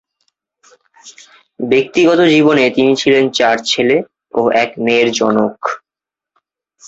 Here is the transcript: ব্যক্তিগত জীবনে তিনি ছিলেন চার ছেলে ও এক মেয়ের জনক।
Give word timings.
ব্যক্তিগত 1.63 2.19
জীবনে 2.33 2.63
তিনি 2.75 2.91
ছিলেন 2.95 3.25
চার 3.37 3.55
ছেলে 3.65 3.97
ও 4.33 4.41
এক 4.63 4.69
মেয়ের 4.83 5.09
জনক। 5.19 5.57